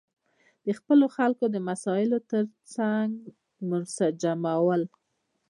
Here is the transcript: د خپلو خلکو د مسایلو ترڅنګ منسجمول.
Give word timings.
د 0.65 0.67
خپلو 0.77 1.05
خلکو 1.15 1.45
د 1.51 1.57
مسایلو 1.69 2.17
ترڅنګ 2.31 3.09
منسجمول. 3.69 4.81